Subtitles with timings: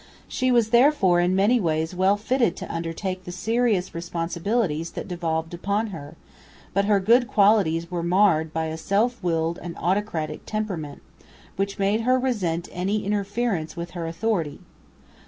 [0.27, 5.53] She was therefore in many ways well fitted to undertake the serious responsibilities that devolved
[5.53, 6.15] upon her,
[6.73, 11.03] but her good qualities were marred by a self willed and autocratic temperament,
[11.55, 14.59] which made her resent any interference with her authority.